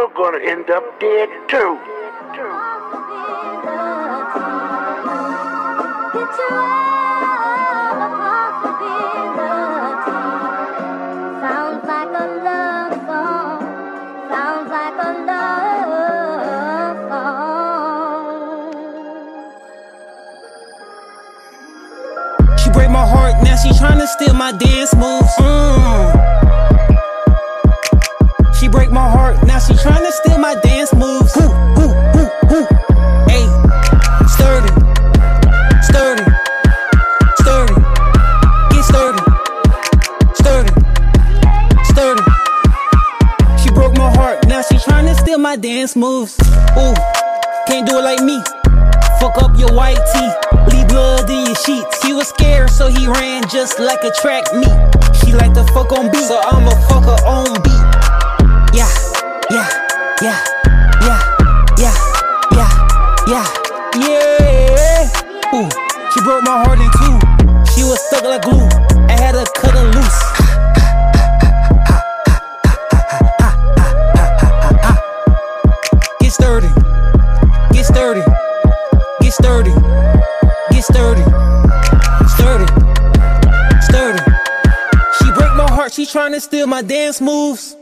[0.00, 1.78] you're gonna end up dead too.
[11.42, 13.60] Sounds like a love song.
[14.30, 17.52] Sounds like a love song.
[22.56, 25.34] She break my heart, now she tryna steal my dance moves.
[25.36, 25.99] Mm.
[28.60, 31.32] She break my heart, now she tryna steal my dance moves.
[31.32, 32.66] Who, who, who, who?
[33.24, 33.48] Hey,
[34.28, 34.68] sturdy,
[35.80, 36.24] sturdy,
[37.40, 37.72] sturdy,
[38.68, 39.22] get sturdy,
[40.34, 40.72] sturdy,
[41.88, 42.22] sturdy.
[43.62, 46.38] She broke my heart, now she tryna steal my dance moves.
[46.76, 46.94] Ooh,
[47.66, 48.42] can't do it like me.
[49.20, 52.04] Fuck up your white tee, leave blood in your sheets.
[52.04, 54.68] He was scared, so he ran just like a track meet.
[55.24, 57.24] She like to fuck on beat, so I'ma fuck her
[65.52, 65.68] Ooh,
[66.12, 67.18] she broke my heart in two.
[67.72, 68.68] She was stuck like glue.
[69.08, 70.22] I had to cut her loose.
[76.20, 76.68] Get sturdy,
[77.72, 78.22] get sturdy,
[79.20, 79.72] get sturdy,
[80.70, 81.24] get sturdy,
[82.28, 82.66] sturdy,
[83.82, 84.22] sturdy.
[85.18, 87.74] She break my heart, she tryna steal my dance moves.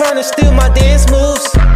[0.00, 1.69] trying to steal my dance moves.